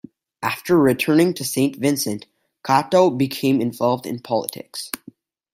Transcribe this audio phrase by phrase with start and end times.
[0.41, 2.25] After returning to Saint Vincent,
[2.65, 4.89] Cato became involved in politics.